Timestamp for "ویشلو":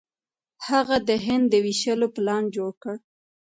1.65-2.07